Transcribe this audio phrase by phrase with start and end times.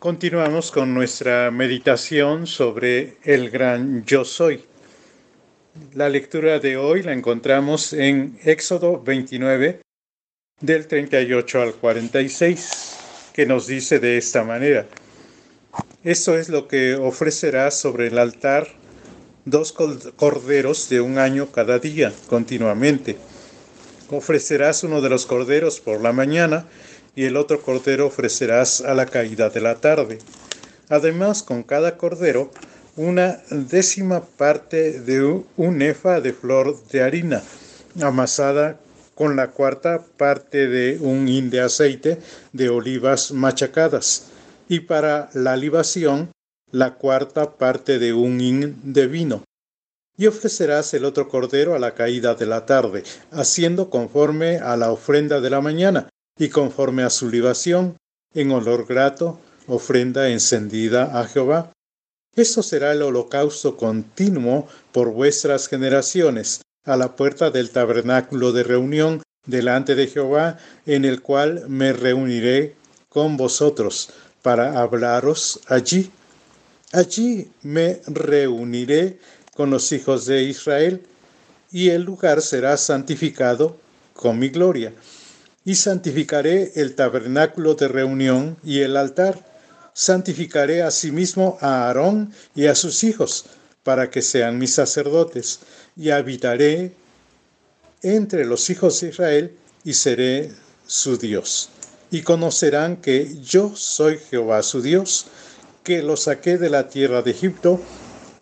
[0.00, 4.64] Continuamos con nuestra meditación sobre el gran yo soy.
[5.92, 9.82] La lectura de hoy la encontramos en Éxodo 29
[10.62, 12.96] del 38 al 46,
[13.34, 14.86] que nos dice de esta manera.
[16.02, 18.68] Esto es lo que ofrecerás sobre el altar
[19.44, 19.74] dos
[20.16, 23.18] corderos de un año cada día, continuamente.
[24.08, 26.66] Ofrecerás uno de los corderos por la mañana
[27.14, 30.18] y el otro cordero ofrecerás a la caída de la tarde.
[30.88, 32.50] Además, con cada cordero,
[32.96, 37.42] una décima parte de un efa de flor de harina,
[38.00, 38.78] amasada
[39.14, 42.18] con la cuarta parte de un hin de aceite
[42.52, 44.28] de olivas machacadas,
[44.68, 46.30] y para la libación,
[46.72, 49.44] la cuarta parte de un hin de vino.
[50.16, 54.92] Y ofrecerás el otro cordero a la caída de la tarde, haciendo conforme a la
[54.92, 56.08] ofrenda de la mañana,
[56.40, 57.98] y conforme a su libación,
[58.34, 61.70] en olor grato, ofrenda encendida a Jehová.
[62.34, 69.22] Esto será el holocausto continuo por vuestras generaciones, a la puerta del tabernáculo de reunión
[69.46, 72.74] delante de Jehová, en el cual me reuniré
[73.10, 74.08] con vosotros
[74.40, 76.10] para hablaros allí.
[76.92, 79.18] Allí me reuniré
[79.54, 81.02] con los hijos de Israel,
[81.70, 83.76] y el lugar será santificado
[84.14, 84.94] con mi gloria
[85.64, 89.44] y santificaré el tabernáculo de reunión y el altar.
[89.92, 93.46] Santificaré asimismo a Aarón y a sus hijos,
[93.82, 95.60] para que sean mis sacerdotes,
[95.96, 96.92] y habitaré
[98.02, 100.52] entre los hijos de Israel, y seré
[100.86, 101.70] su Dios.
[102.10, 105.26] Y conocerán que yo soy Jehová su Dios,
[105.84, 107.80] que los saqué de la tierra de Egipto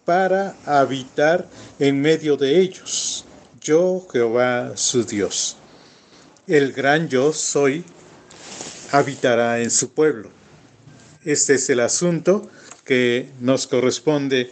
[0.05, 1.47] para habitar
[1.79, 3.25] en medio de ellos.
[3.61, 5.58] Yo Jehová su Dios
[6.49, 7.85] el gran yo soy
[8.91, 10.31] habitará en su pueblo.
[11.25, 12.51] Este es el asunto
[12.85, 14.51] que nos corresponde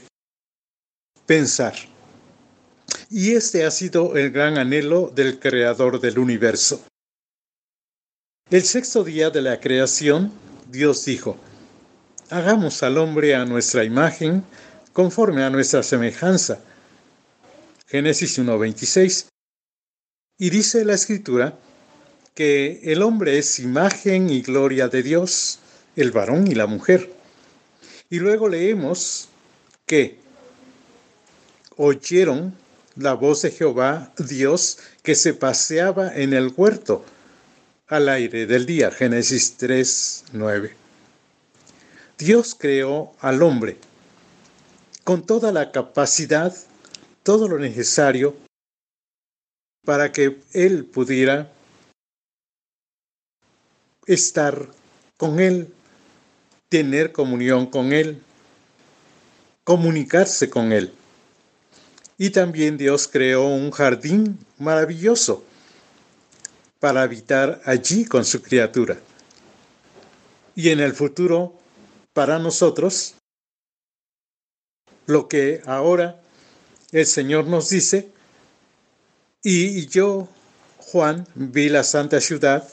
[1.25, 1.75] pensar.
[3.11, 6.85] Y este ha sido el gran anhelo del creador del universo.
[8.51, 10.33] El sexto día de la creación,
[10.71, 11.39] Dios dijo,
[12.29, 14.45] hagamos al hombre a nuestra imagen,
[14.93, 16.61] conforme a nuestra semejanza.
[17.87, 19.29] Génesis 1.26.
[20.39, 21.59] Y dice la escritura,
[22.37, 25.59] que el hombre es imagen y gloria de Dios,
[25.97, 27.11] el varón y la mujer.
[28.11, 29.31] Y luego leemos
[29.87, 30.19] que
[31.77, 32.55] oyeron
[32.95, 37.07] la voz de Jehová Dios que se paseaba en el huerto
[37.89, 38.91] al aire del día.
[38.91, 40.77] Génesis 3, 9.
[42.19, 43.79] Dios creó al hombre
[45.05, 46.55] con toda la capacidad,
[47.23, 48.37] todo lo necesario
[49.87, 51.56] para que él pudiera
[54.07, 54.69] estar
[55.17, 55.73] con Él,
[56.69, 58.23] tener comunión con Él,
[59.65, 60.93] comunicarse con Él.
[62.19, 65.45] Y también Dios creó un jardín maravilloso
[66.79, 68.99] para habitar allí con su criatura.
[70.55, 71.55] Y en el futuro,
[72.13, 73.15] para nosotros,
[75.07, 76.21] lo que ahora
[76.93, 78.09] el Señor nos dice,
[79.43, 80.29] y yo,
[80.79, 82.67] Juan, vi la santa ciudad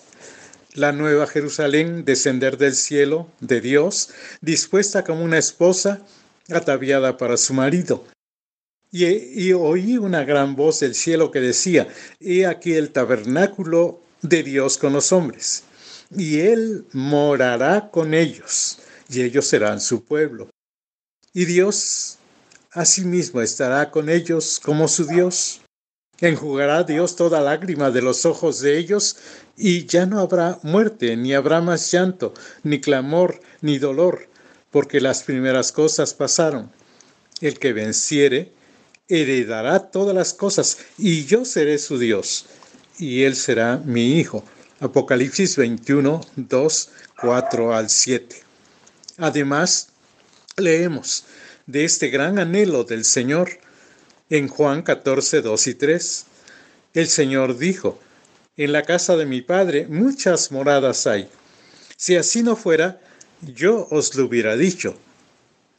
[0.73, 4.09] la nueva Jerusalén descender del cielo de Dios,
[4.41, 6.01] dispuesta como una esposa
[6.49, 8.05] ataviada para su marido.
[8.91, 11.87] Y, y, oí una gran voz del cielo que decía,
[12.19, 15.63] He aquí el tabernáculo de Dios con los hombres,
[16.15, 18.79] y Él morará con ellos,
[19.09, 20.49] y ellos serán su pueblo.
[21.33, 22.19] Y Dios
[22.71, 25.62] asimismo estará con ellos como su Dios.
[26.19, 29.17] Enjugará Dios toda lágrima de los ojos de ellos,
[29.57, 34.27] y ya no habrá muerte, ni habrá más llanto, ni clamor, ni dolor,
[34.71, 36.71] porque las primeras cosas pasaron.
[37.41, 38.51] El que venciere,
[39.07, 42.45] heredará todas las cosas, y yo seré su Dios,
[42.97, 44.43] y él será mi hijo.
[44.79, 46.89] Apocalipsis 21, 2,
[47.21, 48.35] 4 al 7.
[49.17, 49.89] Además,
[50.57, 51.25] leemos
[51.67, 53.49] de este gran anhelo del Señor
[54.33, 56.25] en Juan 14, 2 y 3.
[56.95, 57.99] El Señor dijo,
[58.57, 61.29] en la casa de mi Padre muchas moradas hay.
[61.97, 62.99] Si así no fuera,
[63.41, 64.97] yo os lo hubiera dicho.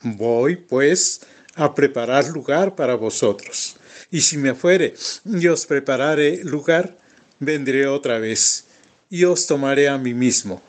[0.03, 1.23] Voy, pues,
[1.57, 3.75] a preparar lugar para vosotros.
[4.13, 6.97] Y si me fuere y os prepararé lugar,
[7.41, 8.67] vendré otra vez
[9.11, 10.63] y os tomaré a mí mismo,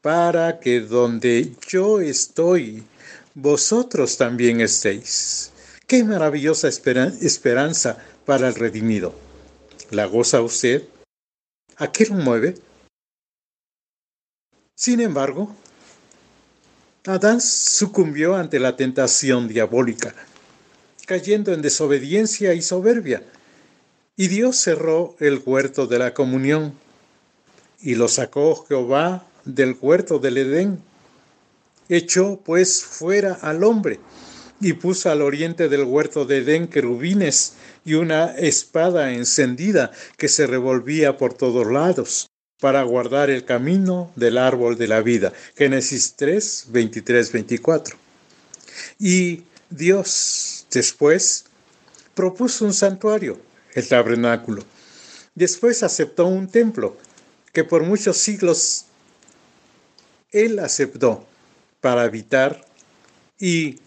[0.00, 2.84] para que donde yo estoy,
[3.34, 5.50] vosotros también estéis.
[5.90, 9.12] Qué maravillosa esperanza para el redimido.
[9.90, 10.84] ¿La goza usted?
[11.78, 12.54] ¿A qué lo mueve?
[14.76, 15.52] Sin embargo,
[17.06, 20.14] Adán sucumbió ante la tentación diabólica,
[21.06, 23.24] cayendo en desobediencia y soberbia,
[24.14, 26.72] y Dios cerró el huerto de la comunión,
[27.80, 30.80] y lo sacó Jehová del huerto del Edén.
[31.88, 33.98] Echó pues fuera al hombre,
[34.60, 37.54] y puso al oriente del huerto de Edén querubines
[37.84, 42.26] y una espada encendida que se revolvía por todos lados
[42.60, 45.32] para guardar el camino del árbol de la vida.
[45.56, 47.96] Génesis 3, 23, 24.
[48.98, 51.46] Y Dios después
[52.14, 53.40] propuso un santuario,
[53.74, 54.62] el tabernáculo.
[55.34, 56.98] Después aceptó un templo
[57.52, 58.84] que por muchos siglos
[60.30, 61.24] Él aceptó
[61.80, 62.66] para habitar
[63.38, 63.78] y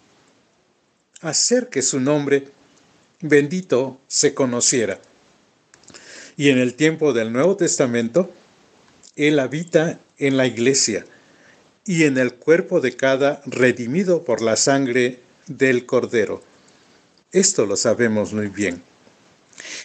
[1.24, 2.50] hacer que su nombre
[3.22, 5.00] bendito se conociera.
[6.38, 8.32] Y en el tiempo del Nuevo Testamento,
[9.16, 11.06] Él habita en la iglesia
[11.86, 16.42] y en el cuerpo de cada redimido por la sangre del Cordero.
[17.32, 18.82] Esto lo sabemos muy bien.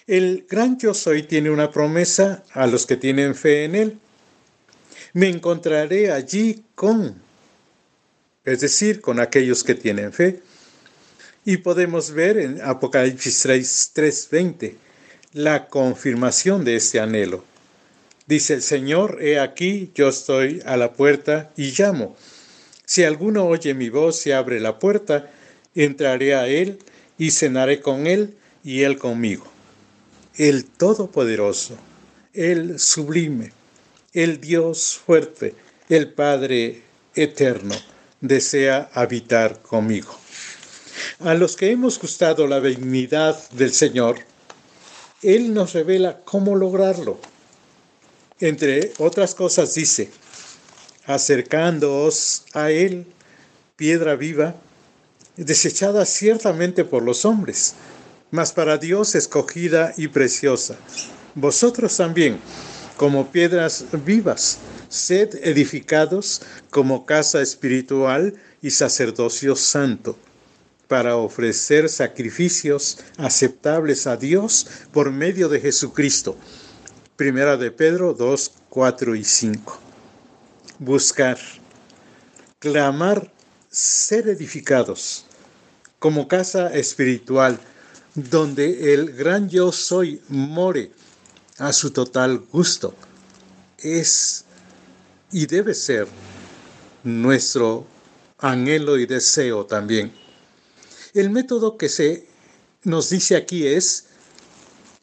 [0.06, 3.98] El gran yo soy tiene una promesa a los que tienen fe en Él.
[5.12, 7.14] Me encontraré allí con,
[8.44, 10.40] es decir, con aquellos que tienen fe.
[11.44, 14.76] Y podemos ver en Apocalipsis 3:20
[15.32, 17.44] la confirmación de este anhelo.
[18.26, 22.16] Dice el Señor, he aquí, yo estoy a la puerta y llamo.
[22.84, 25.30] Si alguno oye mi voz y abre la puerta,
[25.74, 26.78] entraré a él
[27.16, 29.46] y cenaré con él y él conmigo.
[30.36, 31.76] El Todopoderoso,
[32.34, 33.52] el Sublime,
[34.12, 35.54] el Dios fuerte,
[35.88, 36.82] el Padre
[37.14, 37.74] eterno,
[38.20, 40.18] desea habitar conmigo.
[41.20, 44.18] A los que hemos gustado la benignidad del Señor,
[45.22, 47.18] Él nos revela cómo lograrlo.
[48.40, 50.10] Entre otras cosas dice,
[51.06, 53.06] acercándoos a Él,
[53.76, 54.54] piedra viva,
[55.36, 57.74] desechada ciertamente por los hombres,
[58.30, 60.76] mas para Dios escogida y preciosa.
[61.34, 62.38] Vosotros también,
[62.96, 64.58] como piedras vivas,
[64.88, 70.16] sed edificados como casa espiritual y sacerdocio santo
[70.88, 76.36] para ofrecer sacrificios aceptables a Dios por medio de Jesucristo.
[77.16, 79.78] Primera de Pedro 2, 4 y 5.
[80.78, 81.38] Buscar,
[82.58, 83.30] clamar,
[83.70, 85.26] ser edificados
[85.98, 87.58] como casa espiritual
[88.14, 90.90] donde el gran yo soy more
[91.58, 92.94] a su total gusto.
[93.78, 94.44] Es
[95.30, 96.08] y debe ser
[97.04, 97.86] nuestro
[98.38, 100.12] anhelo y deseo también.
[101.14, 102.26] El método que se
[102.84, 104.06] nos dice aquí es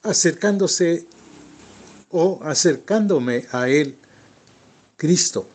[0.03, 1.07] acercándose
[2.09, 3.97] o acercándome a Él,
[4.97, 5.47] Cristo,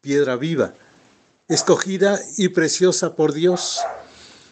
[0.00, 0.74] piedra viva,
[1.48, 3.80] escogida y preciosa por Dios.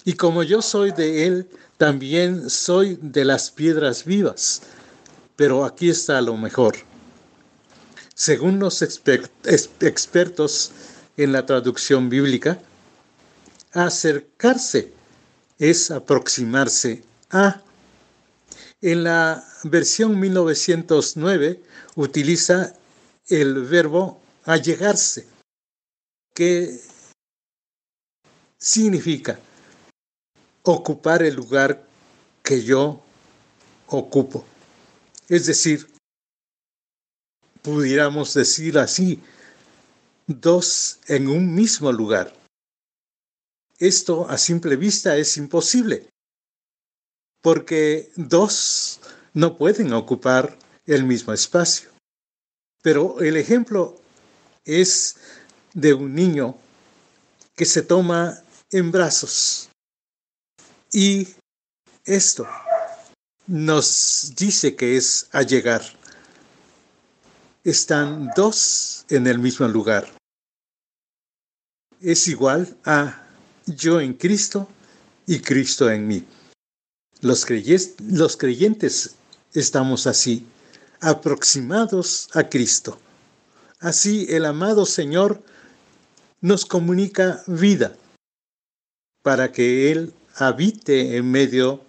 [0.05, 1.49] Y como yo soy de Él,
[1.79, 4.62] también soy de las piedras vivas.
[5.37, 6.77] Pero aquí está lo mejor.
[8.15, 10.70] Según los expertos
[11.17, 12.61] en la traducción bíblica,
[13.73, 14.93] acercarse
[15.59, 17.61] es aproximarse a.
[18.81, 21.62] En la versión 1909
[21.97, 22.75] utiliza
[23.29, 25.27] el verbo allegarse,
[26.35, 26.79] que
[28.59, 29.39] significa
[30.63, 31.87] ocupar el lugar
[32.43, 33.03] que yo
[33.87, 34.44] ocupo.
[35.29, 35.89] Es decir,
[37.63, 39.23] pudiéramos decir así,
[40.27, 42.34] dos en un mismo lugar.
[43.78, 46.08] Esto a simple vista es imposible,
[47.43, 49.00] porque dos
[49.32, 51.90] no pueden ocupar el mismo espacio.
[52.82, 54.00] Pero el ejemplo
[54.64, 55.16] es
[55.72, 56.56] de un niño
[57.56, 59.70] que se toma en brazos.
[60.93, 61.28] Y
[62.04, 62.46] esto
[63.46, 65.82] nos dice que es allegar.
[67.64, 70.10] Están dos en el mismo lugar.
[72.00, 73.23] Es igual a
[73.67, 74.69] yo en Cristo
[75.27, 76.25] y Cristo en mí.
[77.21, 77.47] Los,
[78.09, 79.15] los creyentes
[79.53, 80.47] estamos así,
[81.01, 82.99] aproximados a Cristo.
[83.81, 85.43] Así el amado Señor
[86.41, 87.97] nos comunica vida
[89.23, 91.83] para que Él habite en medio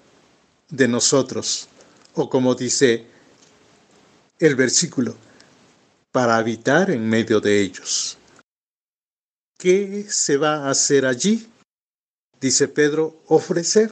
[0.70, 1.67] de nosotros.
[2.13, 3.05] O como dice
[4.39, 5.15] el versículo,
[6.12, 8.17] para habitar en medio de ellos.
[9.58, 11.46] ¿Qué se va a hacer allí?
[12.45, 13.89] Dice Pedro, ofrecer.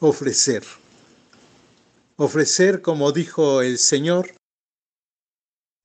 [0.00, 0.64] Ofrecer.
[2.16, 4.34] Ofrecer, como dijo el Señor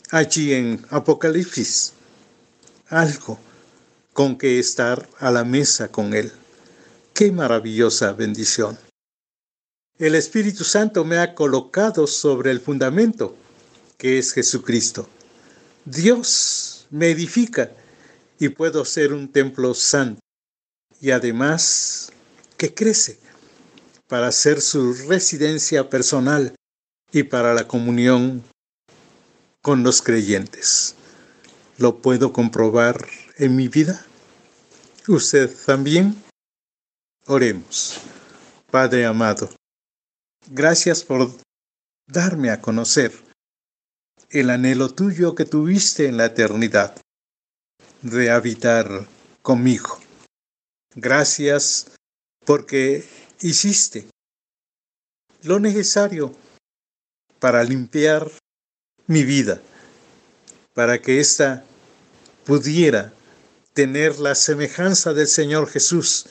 [0.09, 1.93] allí en Apocalipsis,
[2.87, 3.37] algo,
[4.13, 6.31] con que estar a la mesa con Él.
[7.13, 8.79] ¡Qué maravillosa bendición!
[9.99, 13.37] El Espíritu Santo me ha colocado sobre el fundamento,
[13.99, 15.07] que es Jesucristo.
[15.85, 17.69] Dios me edifica
[18.39, 20.19] y puedo ser un templo santo
[21.01, 22.13] y además
[22.57, 23.19] que crece
[24.07, 26.53] para ser su residencia personal
[27.11, 28.43] y para la comunión
[29.61, 30.95] con los creyentes.
[31.77, 34.05] ¿Lo puedo comprobar en mi vida?
[35.07, 36.15] ¿Usted también?
[37.25, 37.99] Oremos.
[38.69, 39.49] Padre amado,
[40.49, 41.31] gracias por
[42.07, 43.11] darme a conocer
[44.29, 46.95] el anhelo tuyo que tuviste en la eternidad
[48.01, 49.07] de habitar
[49.41, 50.00] conmigo.
[50.95, 51.91] Gracias
[52.45, 53.05] porque
[53.39, 54.07] hiciste
[55.43, 56.35] lo necesario
[57.39, 58.29] para limpiar
[59.07, 59.61] mi vida,
[60.73, 61.63] para que ésta
[62.45, 63.13] pudiera
[63.73, 66.27] tener la semejanza del Señor Jesús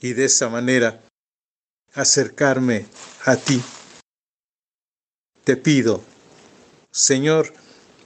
[0.00, 1.02] y de esa manera
[1.92, 2.86] acercarme
[3.26, 3.62] a ti.
[5.44, 6.02] Te pido,
[6.90, 7.52] Señor,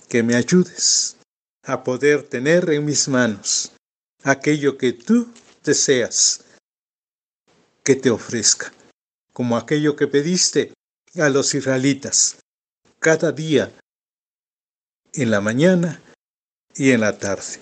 [0.09, 1.17] que me ayudes
[1.63, 3.73] a poder tener en mis manos
[4.25, 5.29] aquello que tú
[5.65, 6.45] deseas
[7.83, 8.73] que te ofrezca,
[9.33, 10.73] como aquello que pediste
[11.17, 12.39] a los israelitas
[12.99, 13.73] cada día,
[15.13, 16.01] en la mañana
[16.75, 17.61] y en la tarde.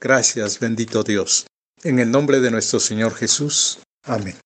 [0.00, 1.46] Gracias, bendito Dios.
[1.82, 3.78] En el nombre de nuestro Señor Jesús.
[4.04, 4.36] Amén.